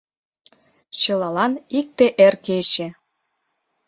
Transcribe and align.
Чылалан 0.99 1.53
икте 1.79 2.05
эр 2.25 2.35
кече 2.45 2.87